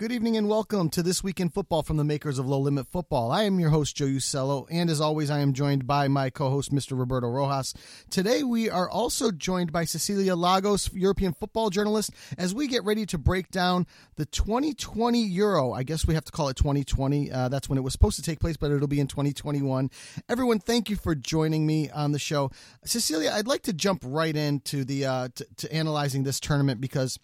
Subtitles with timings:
[0.00, 2.86] Good evening and welcome to This Week in Football from the makers of Low Limit
[2.86, 3.30] Football.
[3.30, 6.48] I am your host, Joe Usello, and as always, I am joined by my co
[6.48, 6.98] host, Mr.
[6.98, 7.74] Roberto Rojas.
[8.08, 13.04] Today, we are also joined by Cecilia Lagos, European football journalist, as we get ready
[13.04, 13.86] to break down
[14.16, 15.74] the 2020 Euro.
[15.74, 17.30] I guess we have to call it 2020.
[17.30, 19.90] Uh, that's when it was supposed to take place, but it'll be in 2021.
[20.30, 22.50] Everyone, thank you for joining me on the show.
[22.86, 27.18] Cecilia, I'd like to jump right into the uh, to, to analyzing this tournament because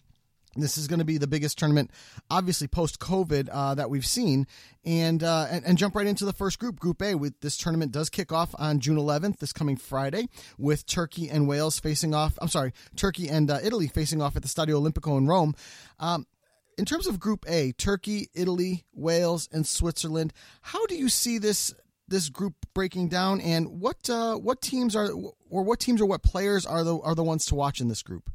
[0.61, 1.91] this is going to be the biggest tournament,
[2.29, 4.47] obviously post COVID uh, that we've seen,
[4.85, 7.15] and, uh, and, and jump right into the first group, Group A.
[7.15, 11.47] With this tournament does kick off on June 11th, this coming Friday, with Turkey and
[11.47, 12.37] Wales facing off.
[12.41, 15.55] I'm sorry, Turkey and uh, Italy facing off at the Stadio Olimpico in Rome.
[15.99, 16.25] Um,
[16.77, 20.31] in terms of Group A, Turkey, Italy, Wales, and Switzerland,
[20.61, 21.73] how do you see this
[22.07, 25.09] this group breaking down, and what uh, what teams are
[25.49, 28.03] or what teams or what players are the are the ones to watch in this
[28.03, 28.29] group?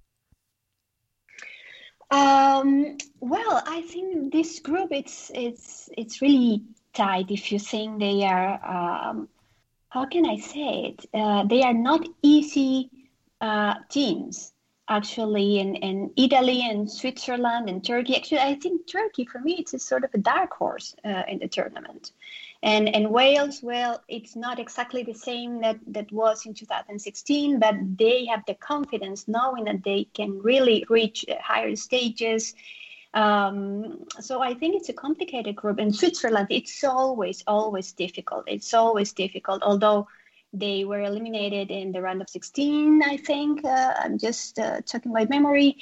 [2.12, 6.62] Um, well, I think this group it's it's it's really
[6.92, 7.30] tight.
[7.30, 9.28] If you think they are, um,
[9.88, 11.06] how can I say it?
[11.14, 12.91] Uh, they are not easy
[13.41, 14.52] uh, teams
[14.88, 18.14] actually in, in Italy and Switzerland and Turkey.
[18.14, 21.38] Actually, I think Turkey for me it's a sort of a dark horse uh, in
[21.38, 22.12] the tournament.
[22.62, 27.74] And and Wales, well, it's not exactly the same that that was in 2016, but
[27.98, 32.54] they have the confidence knowing that they can really reach higher stages.
[33.14, 35.80] Um, so I think it's a complicated group.
[35.80, 38.44] In Switzerland, it's always always difficult.
[38.46, 40.06] It's always difficult, although
[40.52, 43.02] they were eliminated in the round of 16.
[43.02, 45.78] I think uh, I'm just uh, talking memory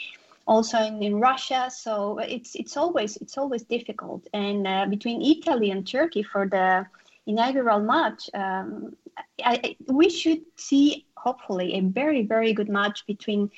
[0.51, 1.71] also in, in Russia.
[1.71, 4.27] So it's it's always it's always difficult.
[4.35, 6.87] And uh, between Italy and Turkey for the
[7.27, 8.97] inaugural match, um,
[9.45, 13.51] I, we should see hopefully a very very good match between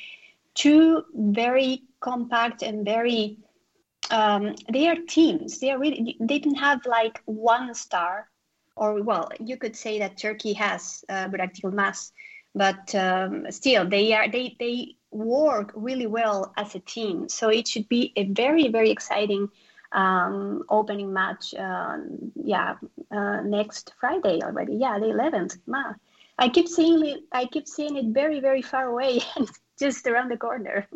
[0.54, 3.38] two very compact and very
[4.10, 5.58] um, they are teams.
[5.58, 8.28] They are really they didn't have like one star,
[8.76, 12.12] or well, you could say that Turkey has uh, Burak Yilmaz,
[12.54, 17.28] but um, still they are they they work really well as a team.
[17.28, 19.48] So it should be a very, very exciting
[19.92, 21.54] um, opening match.
[21.54, 21.98] Uh,
[22.34, 22.76] yeah,
[23.10, 24.74] uh, next Friday already.
[24.76, 25.58] Yeah, the 11th.
[25.66, 25.94] Ma,
[26.38, 27.20] I keep seeing it.
[27.32, 30.88] I keep seeing it very, very far away, and just around the corner.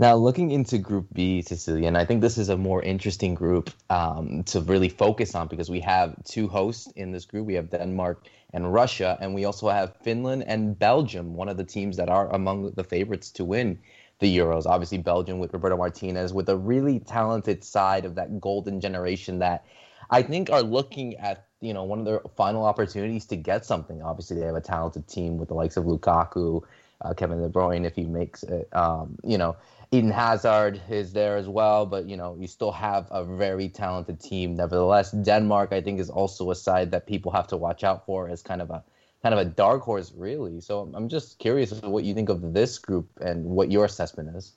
[0.00, 3.70] Now, looking into Group B, Cecilia, and I think this is a more interesting group
[3.90, 7.46] um, to really focus on because we have two hosts in this group.
[7.46, 11.64] We have Denmark and Russia, and we also have Finland and Belgium, one of the
[11.64, 13.78] teams that are among the favorites to win
[14.20, 14.66] the Euros.
[14.66, 19.64] Obviously, Belgium with Roberto Martinez, with a really talented side of that golden generation that
[20.10, 24.02] I think are looking at you know one of their final opportunities to get something.
[24.02, 26.62] Obviously, they have a talented team with the likes of Lukaku,
[27.02, 28.68] uh, Kevin De Bruyne, if he makes it.
[28.74, 29.56] Um, you know,
[29.90, 34.20] Eden Hazard is there as well, but you know you still have a very talented
[34.20, 34.54] team.
[34.54, 38.28] Nevertheless, Denmark I think is also a side that people have to watch out for
[38.28, 38.84] as kind of a
[39.22, 40.60] kind of a dark horse, really.
[40.60, 44.52] So I'm just curious what you think of this group and what your assessment is.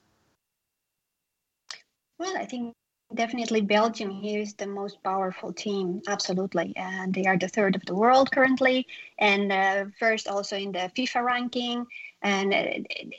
[2.20, 2.75] Well, I think
[3.16, 7.86] definitely Belgium here is the most powerful team, absolutely, and they are the third of
[7.86, 8.86] the world currently,
[9.18, 11.86] and uh, first also in the FIFA ranking,
[12.22, 12.66] and uh,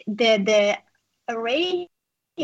[0.06, 0.78] the the
[1.28, 1.88] array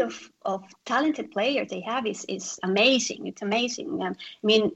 [0.01, 3.27] of, of talented players they have is, is amazing.
[3.27, 4.03] It's amazing.
[4.03, 4.73] Um, I mean,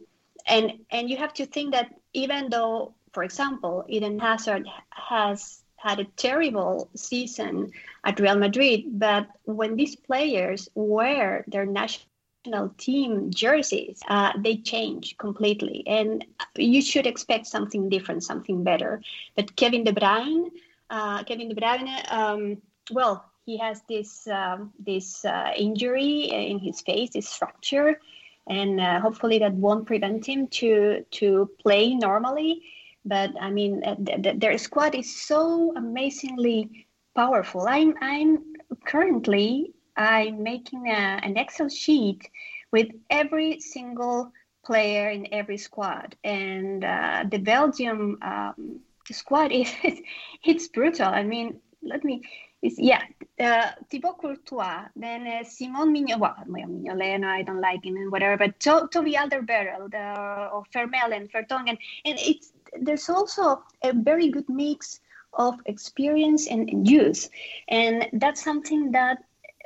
[0.46, 5.98] and and you have to think that even though, for example, Eden Hazard has had
[5.98, 7.70] a terrible season
[8.04, 15.16] at Real Madrid, but when these players wear their national team jerseys, uh, they change
[15.18, 16.24] completely, and
[16.56, 19.00] you should expect something different, something better.
[19.36, 20.50] But Kevin De Bruyne,
[20.90, 26.80] uh, Kevin De Bruyne, um, well, he has this um, this uh, injury in his
[26.80, 28.00] face, this fracture,
[28.48, 32.62] and uh, hopefully that won't prevent him to to play normally.
[33.04, 36.86] But I mean, uh, th- th- their squad is so amazingly
[37.16, 37.66] powerful.
[37.68, 38.54] I'm I'm
[38.84, 42.28] currently I'm making a, an Excel sheet
[42.70, 44.32] with every single
[44.64, 48.80] player in every squad, and uh, the Belgium um,
[49.10, 49.72] squad is
[50.44, 51.08] it's brutal.
[51.08, 52.22] I mean, let me
[52.62, 53.02] is yeah,
[53.42, 58.36] uh, Thibaut Courtois, then uh, Simon Mignolet, well, Mignolet, I don't like him and whatever,
[58.36, 64.48] but to- Toby Alderweireld, uh, or Vermaelen, Vertonghen, and it's there's also a very good
[64.48, 65.00] mix
[65.34, 67.28] of experience and, and youth,
[67.68, 69.18] and that's something that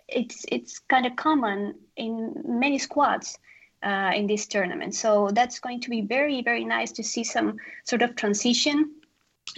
[0.08, 3.38] it's it's kind of common in many squads.
[3.82, 7.56] Uh, in this tournament, so that's going to be very, very nice to see some
[7.84, 8.90] sort of transition.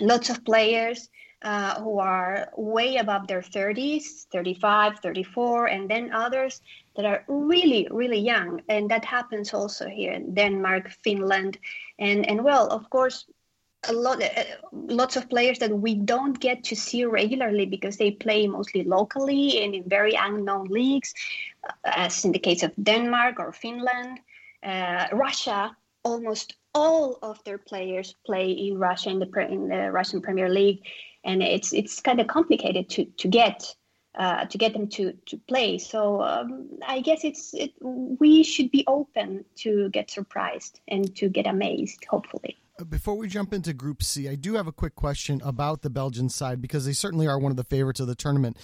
[0.00, 1.08] Lots of players
[1.42, 6.60] uh, who are way above their 30s, 35, 34, and then others
[6.96, 8.60] that are really, really young.
[8.68, 11.58] And that happens also here in Denmark, Finland,
[11.98, 13.26] and, and well, of course,
[13.88, 18.10] a lot, uh, lots of players that we don't get to see regularly because they
[18.10, 21.14] play mostly locally and in very unknown leagues,
[21.64, 24.18] uh, as in the case of Denmark or Finland.
[24.62, 30.20] Uh, Russia, almost all of their players play in Russia in the in the Russian
[30.20, 30.82] Premier League,
[31.24, 33.74] and it's it's kind of complicated to to get
[34.18, 35.78] uh, to get them to to play.
[35.78, 41.28] So um, I guess it's it, we should be open to get surprised and to
[41.28, 42.56] get amazed, hopefully.
[42.88, 46.28] Before we jump into Group C, I do have a quick question about the Belgian
[46.28, 48.56] side because they certainly are one of the favorites of the tournament.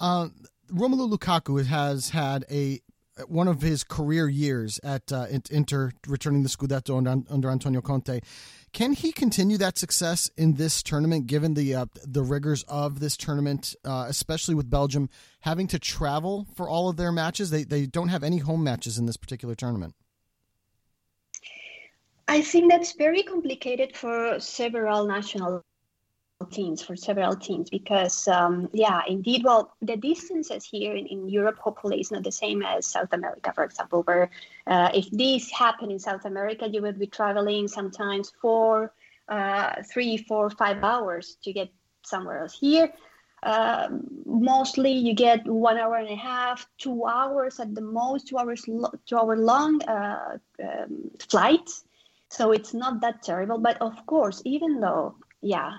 [0.00, 0.28] Uh,
[0.72, 2.80] Romelu Lukaku has had a
[3.26, 8.20] one of his career years at uh, Inter, returning the Scudetto under, under, Antonio Conte.
[8.72, 13.16] Can he continue that success in this tournament, given the uh, the rigors of this
[13.16, 15.08] tournament, uh, especially with Belgium
[15.40, 17.50] having to travel for all of their matches?
[17.50, 19.94] They they don't have any home matches in this particular tournament.
[22.28, 25.64] I think that's very complicated for several national
[26.46, 31.58] teams for several teams because um, yeah indeed well the distances here in, in europe
[31.58, 34.30] hopefully is not the same as south america for example where
[34.68, 38.92] uh, if this happened in south america you would be traveling sometimes four
[39.28, 41.68] uh, three four five hours to get
[42.02, 42.58] somewhere else.
[42.58, 42.92] Here
[43.42, 43.88] uh,
[44.24, 48.66] mostly you get one hour and a half two hours at the most two hours
[48.66, 51.68] lo- two hour long uh, um, flight
[52.30, 55.78] so it's not that terrible but of course even though yeah,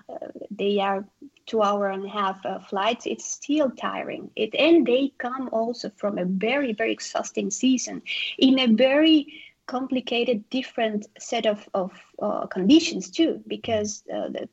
[0.52, 1.06] they are
[1.46, 3.06] two hour and a half uh, flights.
[3.06, 4.30] It's still tiring.
[4.36, 8.02] It and they come also from a very very exhausting season
[8.38, 9.28] in a very
[9.70, 14.50] complicated different set of, of uh, conditions too because uh, the,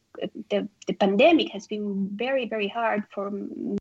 [0.50, 3.32] the, the pandemic has been very very hard for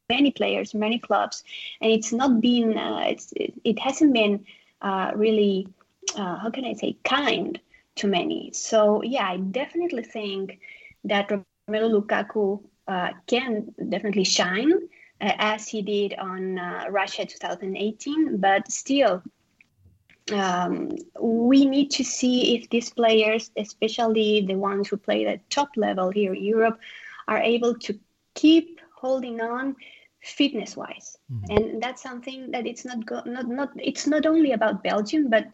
[0.10, 1.44] many players many clubs
[1.82, 4.46] and it's not been uh, it's it, it, hasn't been
[4.82, 5.68] uh, really
[6.16, 7.60] uh, how can i say kind
[7.96, 10.58] to many so yeah i definitely think
[11.06, 14.74] that Romelu Lukaku uh, can definitely shine
[15.22, 19.24] uh, as he did on uh, Russia 2018, but still.
[20.34, 20.90] Um,
[21.22, 26.10] we need to see if these players, especially the ones who play at top level
[26.10, 26.80] here in Europe,
[27.28, 28.00] are able to
[28.34, 29.76] keep holding on
[30.26, 31.56] fitness wise mm-hmm.
[31.56, 35.46] and that's something that it's not go- not not it's not only about belgium but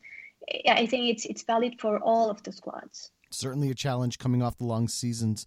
[0.69, 4.57] i think it's it's valid for all of the squads certainly a challenge coming off
[4.57, 5.45] the long seasons.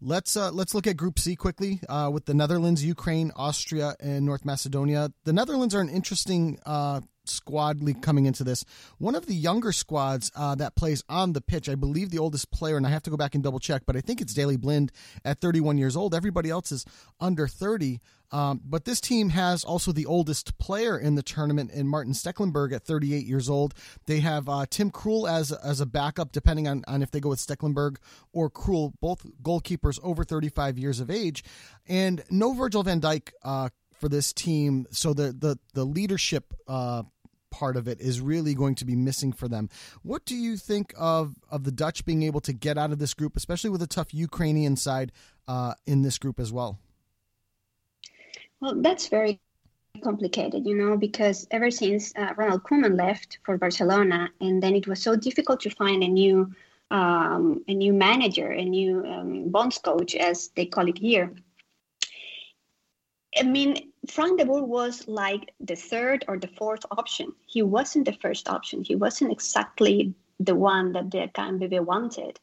[0.00, 4.26] Let's uh, let's look at Group C quickly uh, with the Netherlands, Ukraine, Austria, and
[4.26, 5.10] North Macedonia.
[5.24, 8.64] The Netherlands are an interesting uh, squad league coming into this.
[8.98, 12.50] One of the younger squads uh, that plays on the pitch, I believe the oldest
[12.50, 14.56] player, and I have to go back and double check, but I think it's Daley
[14.56, 14.92] Blind
[15.24, 16.14] at 31 years old.
[16.14, 16.84] Everybody else is
[17.20, 18.00] under 30.
[18.34, 22.72] Um, but this team has also the oldest player in the tournament in Martin Stekelenburg
[22.72, 23.74] at 38 years old.
[24.06, 27.28] They have uh, Tim Krul as as a backup, depending on, on if they go
[27.28, 27.98] with Stekelenburg
[28.32, 31.44] or Krul, both goalkeepers over 35 years of age.
[31.86, 34.86] And no Virgil van Dijk uh, for this team.
[34.90, 37.04] So the the the leadership uh,
[37.60, 39.64] part of it is really going to be missing for them.
[40.02, 43.14] What do you think of of the Dutch being able to get out of this
[43.14, 45.12] group, especially with a tough Ukrainian side
[45.46, 46.72] uh, in this group as well?
[48.60, 49.34] Well, that's very
[50.08, 54.86] complicated, you know, because ever since uh, Ronald Koeman left for Barcelona, and then it
[54.90, 56.36] was so difficult to find a new
[56.90, 61.26] um, a new manager, a new um, bonds coach, as they call it here.
[63.36, 67.32] I mean, Frank de Boer was like the third or the fourth option.
[67.46, 68.84] He wasn't the first option.
[68.84, 72.38] He wasn't exactly the one that the KNVB wanted.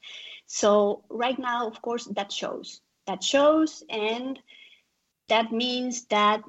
[0.48, 2.82] So right now, of course, that shows.
[3.08, 4.38] That shows, and
[5.28, 6.44] that means that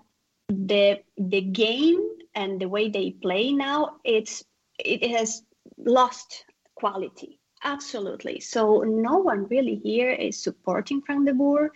[0.49, 2.01] the the game
[2.35, 4.45] and the way they play now, it's
[4.79, 5.43] it has
[5.79, 6.45] lost
[6.75, 7.39] quality.
[7.65, 8.41] Absolutely.
[8.41, 11.73] So no one really here is supporting Frank de Boer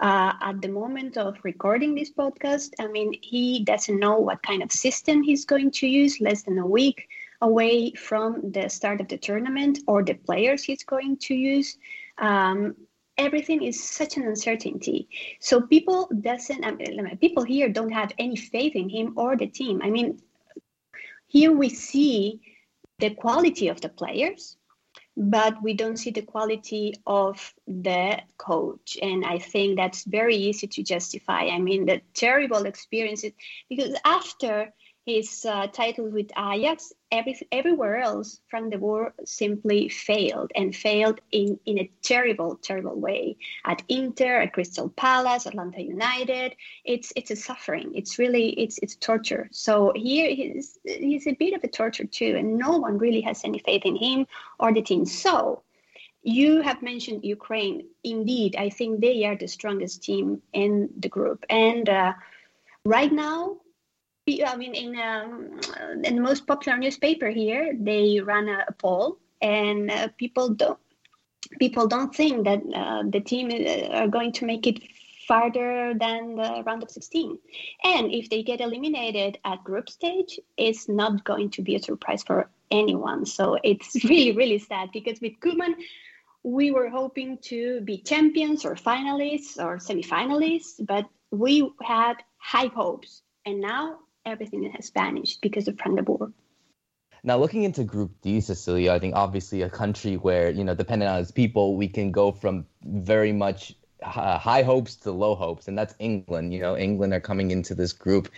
[0.00, 4.62] uh, at the moment of recording this podcast, I mean, he doesn't know what kind
[4.62, 7.08] of system he's going to use less than a week
[7.40, 11.76] away from the start of the tournament or the players he's going to use.
[12.18, 12.76] Um,
[13.18, 15.08] everything is such an uncertainty.
[15.40, 19.46] So people doesn't, I mean, people here don't have any faith in him or the
[19.46, 19.80] team.
[19.82, 20.20] I mean,
[21.26, 22.40] here we see
[22.98, 24.56] the quality of the players
[25.16, 28.96] but we don't see the quality of the coach.
[29.00, 31.46] And I think that's very easy to justify.
[31.46, 33.32] I mean, the terrible experiences,
[33.68, 34.72] because after
[35.04, 41.20] his uh, title with Ajax, every, everywhere else, Frank de Boer simply failed and failed
[41.32, 43.36] in, in a terrible, terrible way.
[43.64, 46.54] At Inter, at Crystal Palace, Atlanta United,
[46.84, 47.92] it's it's a suffering.
[47.94, 49.48] It's really it's it's torture.
[49.50, 53.44] So here he's he's a bit of a torture too, and no one really has
[53.44, 54.26] any faith in him
[54.60, 55.04] or the team.
[55.04, 55.62] So
[56.22, 57.88] you have mentioned Ukraine.
[58.04, 62.12] Indeed, I think they are the strongest team in the group, and uh,
[62.84, 63.56] right now
[64.28, 65.58] I mean, in, um,
[66.04, 70.78] in the most popular newspaper here, they ran a, a poll, and uh, people don't
[71.58, 74.80] people don't think that uh, the team uh, are going to make it
[75.26, 77.38] farther than the round of 16.
[77.84, 82.22] And if they get eliminated at group stage, it's not going to be a surprise
[82.22, 83.26] for anyone.
[83.26, 85.74] So it's really, really sad because with Koeman,
[86.44, 93.22] we were hoping to be champions or finalists or semifinalists, but we had high hopes.
[93.46, 96.32] And now everything that has vanished because of Boer.
[97.24, 101.08] Now, looking into Group D, Cecilia, I think obviously a country where, you know, depending
[101.08, 105.68] on its people, we can go from very much uh, high hopes to low hopes,
[105.68, 106.52] and that's England.
[106.52, 108.28] You know, England are coming into this group,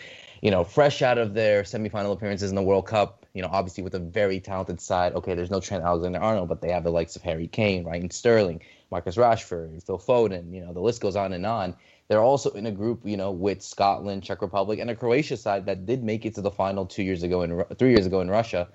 [0.43, 3.25] you know, fresh out of their semifinal appearances in the World Cup.
[3.33, 5.15] You know, obviously with a very talented side.
[5.15, 8.61] Okay, there's no Trent Alexander-Arnold, but they have the likes of Harry Kane, Raheem Sterling,
[8.91, 10.53] Marcus Rashford, Phil Foden.
[10.53, 11.75] You know, the list goes on and on.
[12.09, 15.67] They're also in a group, you know, with Scotland, Czech Republic, and a Croatia side
[15.67, 18.29] that did make it to the final two years ago in three years ago in
[18.31, 18.69] Russia,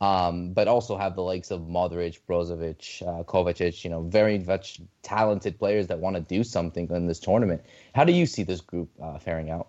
[0.00, 4.80] um, but also have the likes of Modric, Brozovic, uh, Kovacic, you know, very much
[5.02, 7.62] talented players that want to do something in this tournament.
[7.94, 9.68] How do you see this group uh, faring out?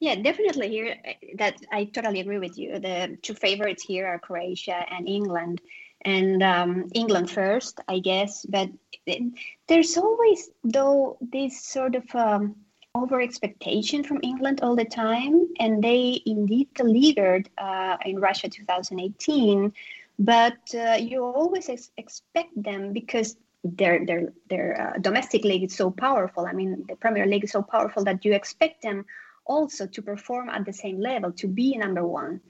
[0.00, 0.96] Yeah, definitely here.
[1.38, 2.78] That I totally agree with you.
[2.78, 5.60] The two favorites here are Croatia and England
[6.02, 8.44] and um, England first, I guess.
[8.46, 8.70] But
[9.06, 9.22] it,
[9.66, 12.56] there's always, though, this sort of um,
[12.94, 19.72] over expectation from England all the time, and they indeed delivered uh, in Russia 2018.
[20.18, 25.76] But uh, you always ex- expect them because their their their uh, domestic league is
[25.76, 26.46] so powerful.
[26.46, 29.04] I mean, the Premier League is so powerful that you expect them
[29.46, 32.40] also to perform at the same level, to be number one.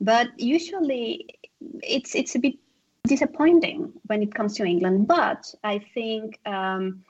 [0.00, 1.26] But usually,
[1.82, 2.54] it's it's a bit
[3.06, 5.08] disappointing when it comes to England.
[5.08, 7.04] But I think um,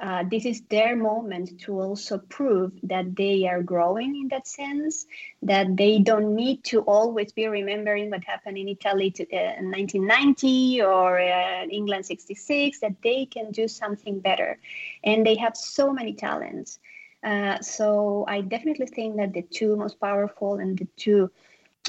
[0.00, 5.06] uh, this is their moment to also prove that they are growing in that sense,
[5.42, 10.82] that they don't need to always be remembering what happened in Italy uh, in 1990
[10.82, 14.58] or uh, England 66, that they can do something better.
[15.04, 16.78] And they have so many talents.
[17.22, 21.30] Uh, so I definitely think that the two most powerful and the two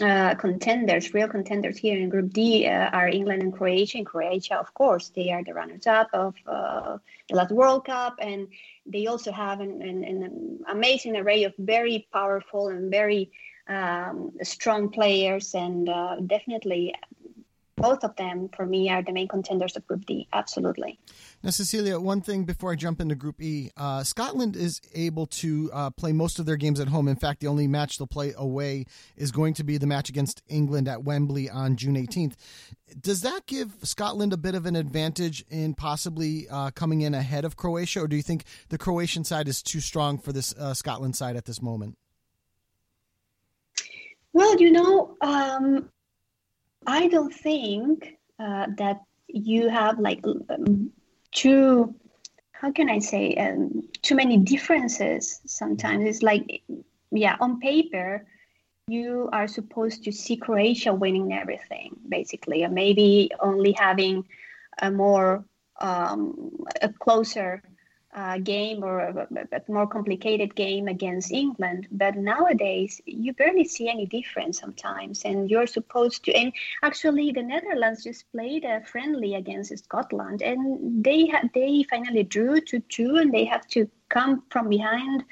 [0.01, 3.97] uh, contenders, real contenders here in Group D uh, are England and Croatia.
[3.99, 6.97] And Croatia, of course, they are the runners-up of uh,
[7.29, 8.47] the last World Cup, and
[8.85, 13.31] they also have an, an, an amazing array of very powerful and very
[13.67, 16.95] um, strong players, and uh, definitely
[17.75, 20.27] both of them for me are the main contenders of Group D.
[20.33, 20.99] Absolutely.
[21.43, 25.71] Now, Cecilia, one thing before I jump into Group E, uh, Scotland is able to
[25.73, 27.07] uh, play most of their games at home.
[27.07, 28.85] In fact, the only match they'll play away
[29.17, 32.35] is going to be the match against England at Wembley on June 18th.
[32.99, 37.43] Does that give Scotland a bit of an advantage in possibly uh, coming in ahead
[37.43, 40.75] of Croatia, or do you think the Croatian side is too strong for this uh,
[40.75, 41.97] Scotland side at this moment?
[44.31, 45.89] Well, you know, um,
[46.85, 50.91] I don't think uh, that you have like um,
[51.31, 51.95] too
[52.61, 55.41] how can I say um, too many differences.
[55.47, 56.61] Sometimes it's like
[57.11, 58.25] yeah, on paper
[58.87, 64.25] you are supposed to see Croatia winning everything basically, or maybe only having
[64.81, 65.45] a more
[65.79, 67.63] um, a closer
[68.13, 71.87] uh, game or a, a, more complicated game against England.
[71.91, 75.23] But nowadays, you barely see any difference sometimes.
[75.23, 76.33] And you're supposed to.
[76.33, 76.51] And
[76.83, 82.59] actually, the Netherlands just played a friendly against Scotland, and they ha- they finally drew
[82.61, 85.23] to two, and they have to come from behind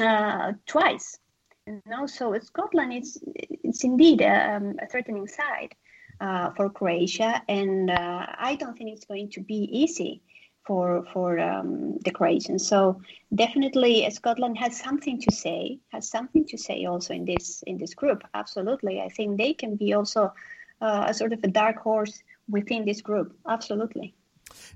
[0.00, 1.18] uh, twice.
[1.66, 5.74] And also, Scotland is it's indeed a, um, a threatening side.
[6.20, 10.20] Uh, for Croatia, and uh, I don't think it's going to be easy
[10.66, 12.66] for for um, the Croatians.
[12.66, 13.00] So
[13.34, 15.78] definitely, uh, Scotland has something to say.
[15.88, 18.22] Has something to say also in this in this group.
[18.34, 20.32] Absolutely, I think they can be also
[20.80, 23.36] uh, a sort of a dark horse within this group.
[23.48, 24.14] Absolutely.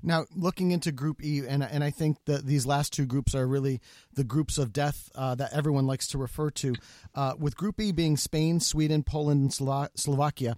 [0.01, 3.47] Now, looking into Group E, and and I think that these last two groups are
[3.47, 3.81] really
[4.13, 6.75] the groups of death uh, that everyone likes to refer to.
[7.13, 10.55] Uh, with Group E being Spain, Sweden, Poland, and Slo- Slovakia.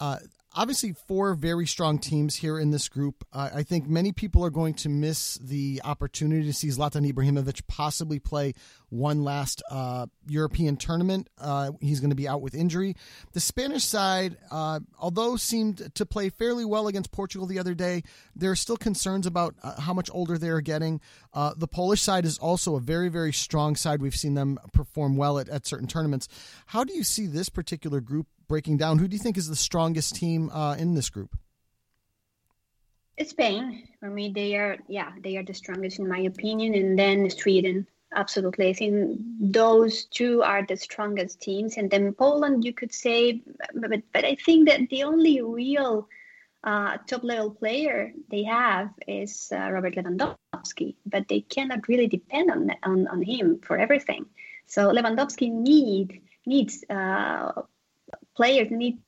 [0.00, 0.18] Uh,
[0.54, 3.24] obviously four very strong teams here in this group.
[3.32, 7.66] Uh, I think many people are going to miss the opportunity to see Zlatan Ibrahimovic
[7.66, 8.54] possibly play
[8.90, 11.28] one last uh, European tournament.
[11.40, 12.94] Uh, he's going to be out with injury.
[13.32, 18.02] The Spanish side, uh, although seemed to play fairly well against Portugal the other day,
[18.36, 21.00] there are still concerns about uh, how much older they are getting.
[21.32, 24.02] Uh, the Polish side is also a very, very strong side.
[24.02, 26.28] We've seen them perform well at, at certain tournaments.
[26.66, 28.98] How do you see this particular group breaking down?
[28.98, 31.30] Who do you think is the strongest team uh, in this group?
[33.24, 33.88] Spain.
[33.98, 37.86] For me, they are yeah they are the strongest in my opinion, and then Sweden.
[38.14, 42.64] Absolutely, I think those two are the strongest teams, and then Poland.
[42.64, 43.40] You could say,
[43.74, 46.08] but but I think that the only real
[46.62, 52.50] uh, top level player they have is uh, Robert Lewandowski, but they cannot really depend
[52.50, 54.26] on, on on him for everything.
[54.66, 57.62] So Lewandowski need needs uh,
[58.36, 58.98] players need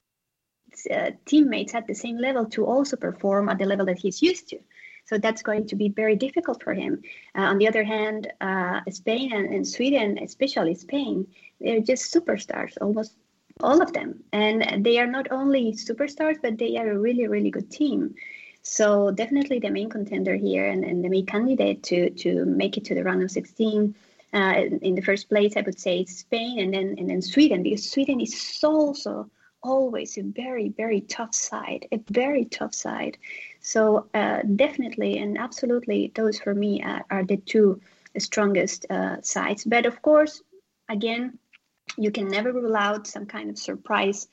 [0.90, 4.48] uh, teammates at the same level to also perform at the level that he's used
[4.48, 4.58] to.
[5.06, 7.02] So that's going to be very difficult for him.
[7.36, 11.26] Uh, on the other hand, uh, Spain and, and, Sweden, especially Spain,
[11.60, 13.14] they're just superstars, almost
[13.60, 14.24] all of them.
[14.32, 18.14] And they are not only superstars, but they are a really, really good team.
[18.62, 22.84] So definitely the main contender here and, and the main candidate to, to make it
[22.86, 23.94] to the round of 16
[24.34, 27.88] uh, in the first place, I would say Spain and then and then Sweden because
[27.88, 29.30] Sweden is also
[29.62, 33.16] always a very very tough side, a very tough side.
[33.60, 37.80] So uh, definitely and absolutely, those for me are, are the two
[38.18, 39.64] strongest uh, sides.
[39.64, 40.42] But of course,
[40.88, 41.38] again,
[41.96, 44.28] you can never rule out some kind of surprise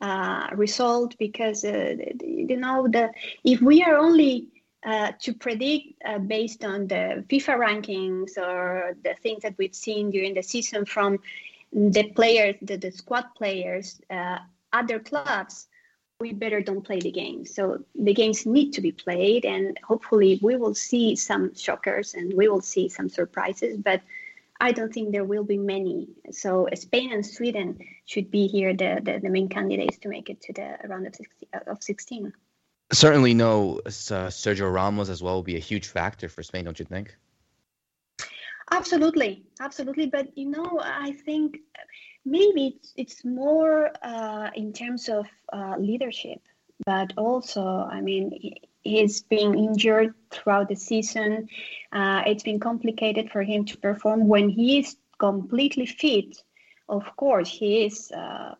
[0.00, 3.10] uh, result because uh, you know the
[3.44, 4.48] if we are only
[4.84, 10.10] uh, to predict uh, based on the FIFA rankings or the things that we've seen
[10.10, 11.18] during the season from
[11.72, 14.38] the players, the, the squad players, uh,
[14.72, 15.68] other clubs,
[16.20, 17.44] we better don't play the game.
[17.44, 22.32] So the games need to be played, and hopefully we will see some shockers and
[22.32, 23.76] we will see some surprises.
[23.78, 24.02] But
[24.60, 26.08] I don't think there will be many.
[26.30, 30.40] So Spain and Sweden should be here the, the, the main candidates to make it
[30.42, 31.48] to the round of 16.
[31.66, 32.32] Of 16
[32.92, 36.78] certainly no uh, Sergio Ramos as well will be a huge factor for Spain, don't
[36.78, 37.16] you think?
[38.70, 40.06] Absolutely, absolutely.
[40.06, 41.58] But you know, I think
[42.24, 46.40] maybe it's, it's more uh, in terms of uh, leadership,
[46.84, 51.48] but also, I mean, he's been injured throughout the season.
[51.92, 56.42] Uh, it's been complicated for him to perform when he is completely fit.
[56.88, 58.54] Of course, he is uh,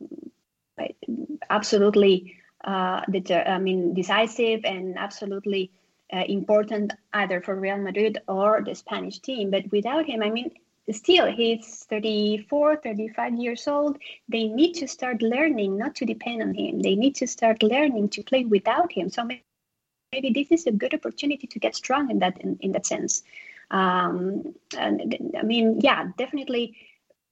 [1.50, 5.70] absolutely uh, I mean, decisive and absolutely
[6.12, 9.50] uh, important either for Real Madrid or the Spanish team.
[9.50, 10.50] But without him, I mean,
[10.90, 13.98] still he's 34 35 years old.
[14.28, 16.80] They need to start learning not to depend on him.
[16.80, 19.08] They need to start learning to play without him.
[19.10, 22.86] So maybe this is a good opportunity to get strong in that in, in that
[22.86, 23.22] sense.
[23.70, 26.76] Um, and i mean yeah definitely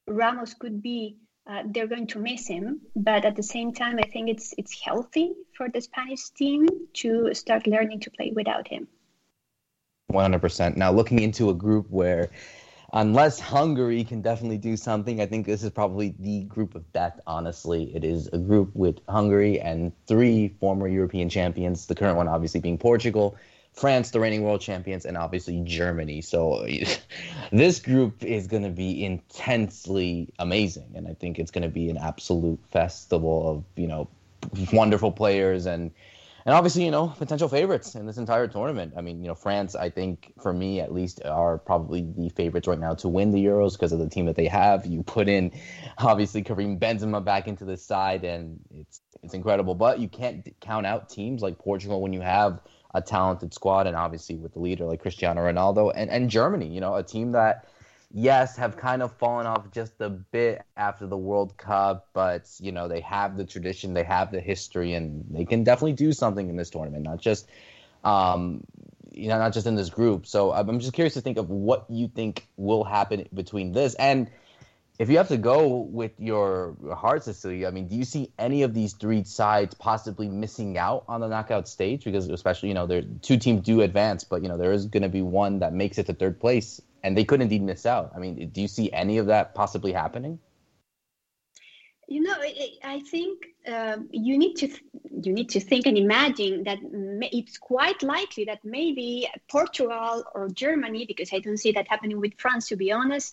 [0.06, 2.80] ramos could be uh, they're going to miss him.
[2.94, 7.34] But at the same time, I think it's it's healthy for the Spanish team to
[7.34, 8.88] start learning to play without him.
[10.12, 10.76] 100%.
[10.76, 12.30] Now, looking into a group where,
[12.92, 17.18] unless Hungary can definitely do something, I think this is probably the group of death,
[17.26, 17.94] honestly.
[17.94, 22.60] It is a group with Hungary and three former European champions, the current one obviously
[22.60, 23.36] being Portugal,
[23.72, 26.20] France, the reigning world champions, and obviously Germany.
[26.20, 26.66] So
[27.52, 31.88] this group is going to be intensely amazing, and I think it's going to be
[31.88, 34.08] an absolute festival of you know
[34.72, 35.92] wonderful players and
[36.44, 38.92] and obviously you know potential favorites in this entire tournament.
[38.96, 42.68] I mean you know France, I think for me at least are probably the favorites
[42.68, 44.84] right now to win the Euros because of the team that they have.
[44.84, 45.52] You put in
[45.98, 49.74] obviously Karim Benzema back into the side, and it's it's incredible.
[49.74, 52.60] But you can't count out teams like Portugal when you have
[52.94, 56.80] a talented squad, and obviously with the leader like Cristiano Ronaldo and, and Germany, you
[56.80, 57.66] know, a team that
[58.14, 62.72] yes have kind of fallen off just a bit after the World Cup, but you
[62.72, 66.48] know they have the tradition, they have the history, and they can definitely do something
[66.48, 67.48] in this tournament, not just.
[68.04, 68.64] Um,
[69.14, 70.26] you know, not just in this group.
[70.26, 74.30] So I'm just curious to think of what you think will happen between this and
[74.98, 78.62] if you have to go with your heart, Cecilia, I mean, do you see any
[78.62, 82.04] of these three sides possibly missing out on the knockout stage?
[82.04, 85.02] Because especially, you know, there two teams do advance, but you know, there is going
[85.02, 88.12] to be one that makes it to third place, and they could indeed miss out.
[88.14, 90.38] I mean, do you see any of that possibly happening?
[92.14, 92.36] You know,
[92.94, 93.34] I think
[93.74, 94.68] um, you need to
[95.24, 96.78] you need to think and imagine that
[97.38, 99.10] it's quite likely that maybe
[99.56, 103.30] Portugal or Germany, because I don't see that happening with France, to be honest,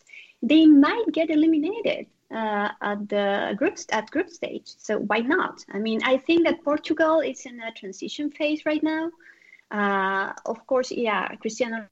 [0.51, 2.05] they might get eliminated.
[2.31, 4.67] uh, at the groups at group stage.
[4.77, 5.65] So why not?
[5.71, 9.11] I mean, I think that Portugal is in a transition phase right now.
[9.71, 11.87] Uh, of course, yeah, Cristiano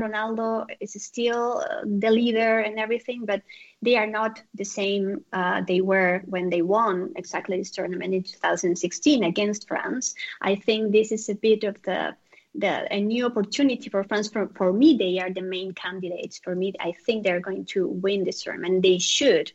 [0.00, 3.42] Ronaldo is still uh, the leader and everything, but
[3.82, 8.22] they are not the same uh, they were when they won exactly this tournament in
[8.22, 10.14] 2016 against France.
[10.40, 12.16] I think this is a bit of the
[12.54, 14.28] the, a new opportunity for France.
[14.28, 16.40] For, for me, they are the main candidates.
[16.42, 18.82] For me, I think they're going to win this tournament.
[18.82, 19.52] They should.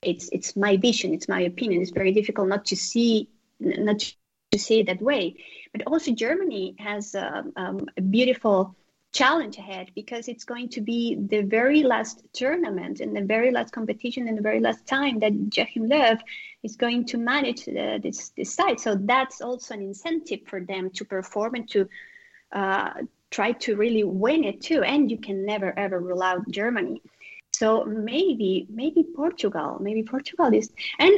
[0.00, 1.12] It's it's my vision.
[1.12, 1.82] It's my opinion.
[1.82, 3.28] It's very difficult not to see
[3.60, 3.98] not
[4.52, 5.36] to see it that way.
[5.72, 8.76] But also Germany has um, um, a beautiful
[9.12, 13.72] challenge ahead because it's going to be the very last tournament and the very last
[13.72, 16.18] competition and the very last time that Joachim Löw
[16.62, 18.78] is going to manage the, this, this side.
[18.78, 21.88] So that's also an incentive for them to perform and to
[22.52, 22.90] uh,
[23.30, 24.82] try to really win it too.
[24.82, 27.02] And you can never ever rule out Germany.
[27.52, 31.12] So maybe maybe Portugal, maybe Portugal is, and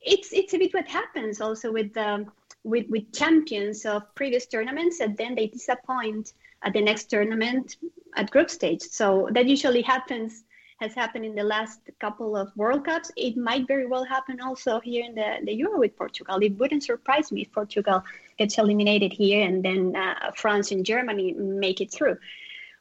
[0.00, 2.32] it's it's a bit what happens also with the um,
[2.64, 7.76] with with champions of previous tournaments, and then they disappoint at the next tournament
[8.16, 8.82] at group stage.
[8.82, 10.44] So that usually happens
[10.78, 13.10] has happened in the last couple of World Cups.
[13.16, 16.36] It might very well happen also here in the, the Euro with Portugal.
[16.42, 18.04] It wouldn't surprise me if Portugal
[18.38, 22.18] gets eliminated here and then uh, France and Germany make it through.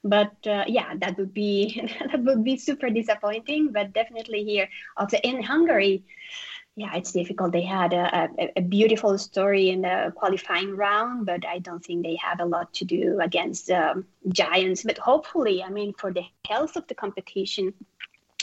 [0.04, 3.72] But uh, yeah, that would be that would be super disappointing.
[3.72, 6.04] But definitely here, also in Hungary,
[6.78, 7.54] yeah, it's difficult.
[7.54, 12.04] They had a, a, a, beautiful story in the qualifying round, but I don't think
[12.04, 14.84] they have a lot to do against um, giants.
[14.84, 17.74] But hopefully, I mean, for the health of the competition,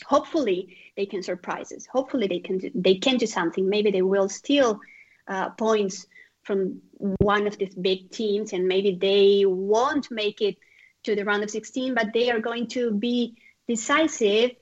[0.07, 1.85] hopefully they can surprise us.
[1.85, 3.69] Hopefully they can do, they can do something.
[3.69, 4.81] Maybe they will steal
[5.29, 6.07] uh, points
[6.43, 10.57] from one of these big teams, and maybe they won't make it
[11.03, 13.37] to the round of 16, but they are going to be
[13.69, 14.53] decisive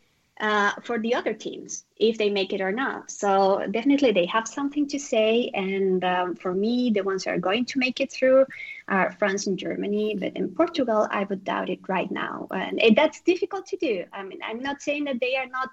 [0.41, 3.11] uh, for the other teams if they make it or not.
[3.11, 5.51] So definitely they have something to say.
[5.53, 8.47] And um, for me, the ones that are going to make it through
[8.89, 10.17] are France and Germany.
[10.19, 12.49] But in Portugal, I would doubt it right now.
[12.51, 14.05] And that's difficult to do.
[14.13, 15.71] I mean, I'm not saying that they are not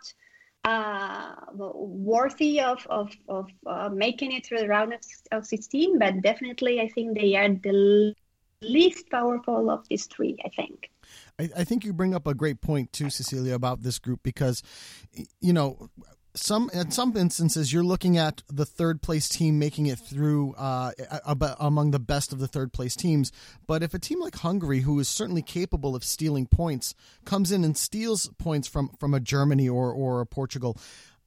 [0.66, 5.00] uh, worthy of, of, of uh, making it through the round of,
[5.32, 8.14] of 16, but definitely I think they are the
[8.62, 10.90] least powerful of these three, I think.
[11.40, 14.64] I, I think you bring up a great point too, Cecilia, about this group because,
[15.40, 15.90] you know,
[16.36, 20.92] some in some instances you're looking at the third place team making it through uh,
[21.60, 23.32] among the best of the third place teams.
[23.66, 26.94] But if a team like Hungary who is certainly capable of stealing points
[27.26, 30.78] comes in and steals points from from a Germany or or a Portugal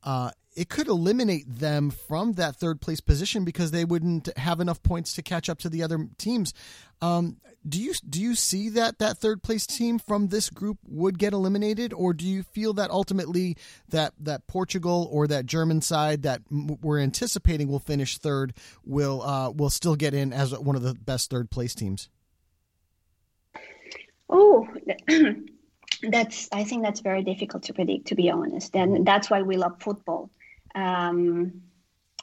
[0.02, 4.82] uh, it could eliminate them from that third place position because they wouldn't have enough
[4.82, 6.52] points to catch up to the other teams.
[7.00, 7.36] Um,
[7.68, 11.32] do you do you see that that third place team from this group would get
[11.32, 13.56] eliminated, or do you feel that ultimately
[13.90, 19.50] that that Portugal or that German side that we're anticipating will finish third will uh,
[19.50, 22.08] will still get in as one of the best third place teams?
[24.28, 24.66] Oh.
[26.02, 29.56] that's I think that's very difficult to predict, to be honest, and that's why we
[29.56, 30.30] love football
[30.74, 31.62] um,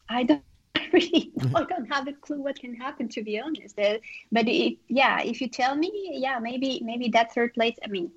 [0.09, 0.43] I don't
[0.93, 3.77] really I don't have a clue what can happen to be honest.
[3.79, 3.97] Uh,
[4.31, 7.75] but it, yeah, if you tell me, yeah, maybe maybe that third place.
[7.83, 8.11] I mean,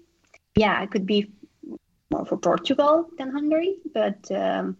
[0.57, 1.31] yeah, it could be
[2.11, 4.77] more for Portugal than Hungary, but um,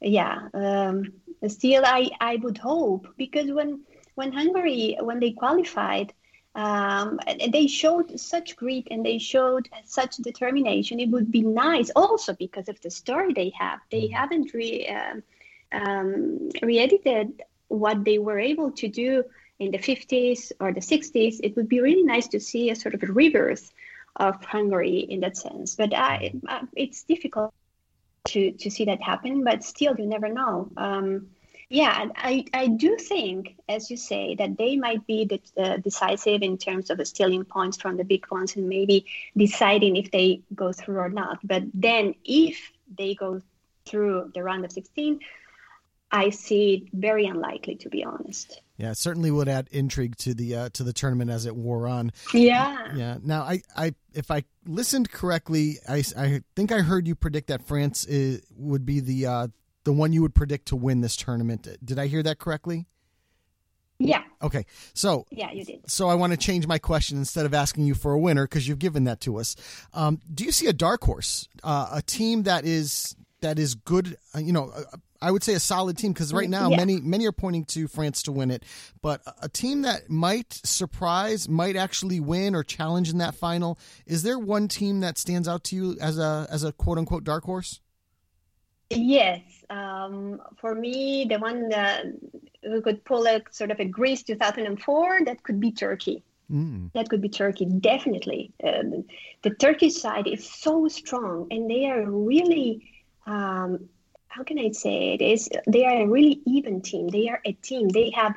[0.00, 1.12] yeah, um,
[1.48, 3.82] still I I would hope because when
[4.14, 6.12] when Hungary when they qualified
[6.54, 7.18] um,
[7.50, 11.00] they showed such grit and they showed such determination.
[11.00, 13.80] It would be nice also because of the story they have.
[13.90, 14.14] They mm-hmm.
[14.14, 15.22] haven't re, um,
[15.72, 19.24] um, re-edited what they were able to do
[19.58, 21.40] in the 50s or the 60s.
[21.42, 23.72] It would be really nice to see a sort of a rebirth
[24.16, 25.74] of Hungary in that sense.
[25.74, 26.66] But I, mm-hmm.
[26.76, 27.54] it's difficult
[28.26, 30.70] to, to see that happen, but still, you never know.
[30.76, 31.28] Um,
[31.72, 36.42] yeah, I, I do think, as you say, that they might be the, uh, decisive
[36.42, 40.74] in terms of stealing points from the big ones and maybe deciding if they go
[40.74, 41.38] through or not.
[41.42, 42.60] But then, if
[42.98, 43.40] they go
[43.86, 45.20] through the round of 16,
[46.10, 48.60] I see it very unlikely, to be honest.
[48.76, 51.86] Yeah, it certainly would add intrigue to the uh, to the tournament as it wore
[51.86, 52.12] on.
[52.34, 53.16] Yeah, yeah.
[53.22, 57.62] Now, I, I if I listened correctly, I, I think I heard you predict that
[57.62, 59.48] France is, would be the uh,
[59.84, 61.66] the one you would predict to win this tournament.
[61.84, 62.86] Did I hear that correctly?
[63.98, 64.22] Yeah.
[64.42, 64.66] Okay.
[64.94, 65.88] So yeah, you did.
[65.90, 68.66] So I want to change my question instead of asking you for a winner because
[68.66, 69.54] you've given that to us.
[69.94, 74.16] Um, do you see a dark horse, uh, a team that is that is good?
[74.34, 76.76] Uh, you know, uh, I would say a solid team because right now yeah.
[76.76, 78.64] many many are pointing to France to win it,
[79.02, 83.78] but a team that might surprise, might actually win or challenge in that final.
[84.04, 87.22] Is there one team that stands out to you as a as a quote unquote
[87.22, 87.80] dark horse?
[88.96, 92.04] Yes, um, for me, the one that
[92.62, 96.22] who could pull a sort of a Greece 2004, that could be Turkey.
[96.50, 96.92] Mm.
[96.92, 98.52] That could be Turkey, definitely.
[98.62, 99.04] Um,
[99.42, 102.90] the Turkish side is so strong, and they are really,
[103.26, 103.88] um,
[104.28, 105.22] how can I say it?
[105.22, 107.08] Is they are a really even team.
[107.08, 107.88] They are a team.
[107.88, 108.34] They have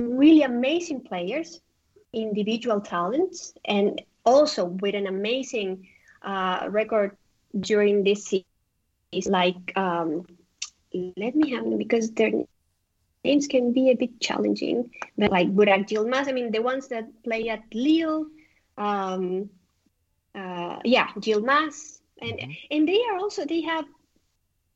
[0.00, 1.60] really amazing players,
[2.12, 5.88] individual talents, and also with an amazing
[6.22, 7.16] uh, record
[7.58, 8.44] during this season.
[9.10, 10.26] Is like, um,
[10.92, 12.30] let me have because their
[13.24, 14.90] names can be a bit challenging.
[15.16, 18.26] But like Burak Yilmaz, I mean, the ones that play at Lille,
[18.76, 19.50] um,
[20.34, 22.52] uh, yeah, Yilmaz, and mm-hmm.
[22.70, 23.86] and they are also they have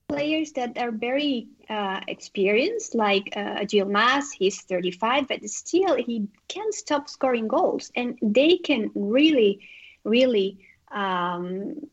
[0.09, 4.25] players that are very uh, experienced, like uh, Yilmaz.
[4.33, 9.61] He's 35, but still he can't stop scoring goals, and they can really,
[10.05, 10.59] really.
[10.91, 11.89] Um,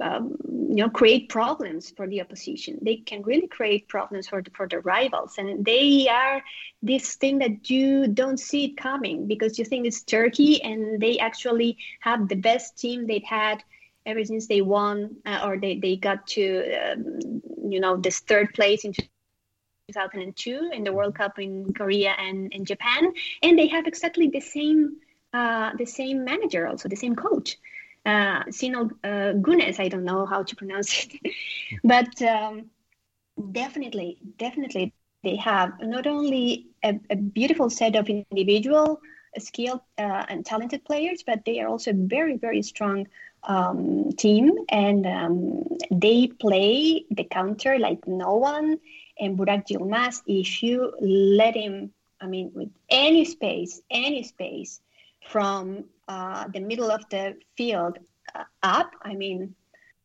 [0.00, 0.36] um,
[0.70, 2.78] you know create problems for the opposition.
[2.82, 5.34] They can really create problems for the, for the rivals.
[5.38, 6.42] And they are
[6.82, 11.18] this thing that you don't see it coming because you think it's turkey and they
[11.18, 13.62] actually have the best team they've had
[14.06, 18.52] ever since they won uh, or they, they got to um, you know this third
[18.54, 23.86] place in 2002 in the World Cup in Korea and in Japan, and they have
[23.86, 24.96] exactly the same
[25.32, 27.58] uh, the same manager, also the same coach,
[28.08, 28.42] uh,
[29.04, 29.80] uh, Güneş.
[29.80, 31.34] I don't know how to pronounce it,
[31.84, 32.70] but um,
[33.52, 34.92] definitely, definitely,
[35.22, 39.00] they have not only a, a beautiful set of individual
[39.38, 43.06] skilled uh, and talented players, but they are also a very, very strong
[43.44, 48.78] um, team and um, they play the counter like no one.
[49.18, 54.80] And Burak Yilmaz, if you let him, I mean, with any space, any space
[55.28, 57.98] from uh, the middle of the field
[58.34, 59.54] uh, up, I mean,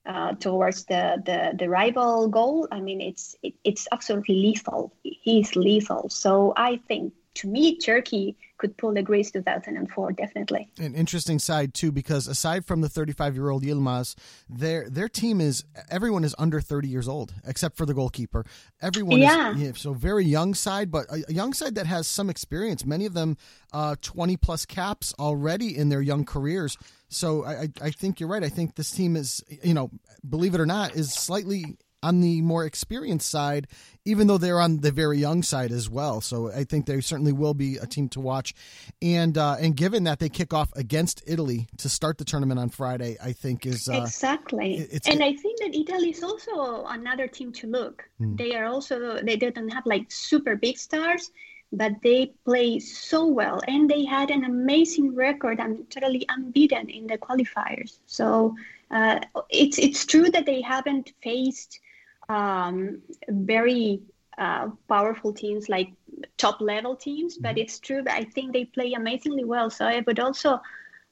[0.06, 4.94] uh, towards the, the, the rival goal, I mean, it's it, it's absolutely lethal.
[5.04, 6.10] He's lethal.
[6.10, 10.70] So I think to me, Turkey could pull the Greece 2004 definitely.
[10.80, 14.16] An interesting side too, because aside from the 35 year old Yilmaz,
[14.48, 18.46] their their team is everyone is under 30 years old except for the goalkeeper.
[18.82, 19.54] Everyone yeah.
[19.54, 22.86] is so very young side, but a, a, young side that has some experience.
[22.86, 23.36] Many of them
[23.74, 26.78] uh, 20 plus caps already in their young careers.
[27.10, 28.44] So I, I think you're right.
[28.44, 29.92] I think this team is, you know,
[30.28, 33.68] believe it or not, is slightly on the more experienced side,
[34.06, 36.22] even though they're on the very young side as well.
[36.22, 38.54] So I think they certainly will be a team to watch.
[39.02, 42.70] And uh, and given that they kick off against Italy to start the tournament on
[42.70, 44.88] Friday, I think is uh, exactly.
[45.06, 48.04] and it, I think that Italy is also another team to look.
[48.20, 48.36] Hmm.
[48.36, 51.32] They are also they don't have like super big stars.
[51.76, 57.08] But they play so well, and they had an amazing record and totally unbeaten in
[57.08, 57.98] the qualifiers.
[58.06, 58.54] So
[58.92, 61.80] uh, it's it's true that they haven't faced
[62.30, 64.02] um, very
[64.38, 65.94] uh, powerful teams like
[66.38, 67.60] top level teams, but mm-hmm.
[67.60, 69.70] it's true that I think they play amazingly well.
[69.70, 70.60] So I would also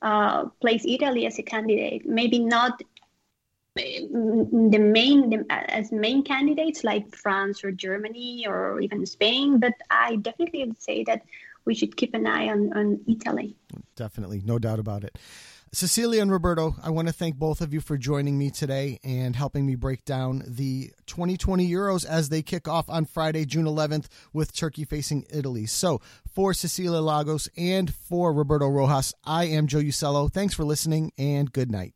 [0.02, 2.06] uh, place Italy as a candidate.
[2.06, 2.82] Maybe not
[3.76, 10.18] the main the, as main candidates like France or Germany or even Spain, but I
[10.18, 11.22] definitely would say that
[11.66, 13.56] we should keep an eye on, on Italy.
[13.96, 15.18] Definitely, no doubt about it.
[15.74, 19.38] Cecilia and Roberto, I want to thank both of you for joining me today and
[19.38, 24.08] helping me break down the 2020 Euros as they kick off on Friday, June 11th,
[24.34, 25.66] with Turkey facing Italy.
[25.66, 30.30] So, for Cecilia Lagos and for Roberto Rojas, I am Joe Usello.
[30.30, 31.94] Thanks for listening and good night.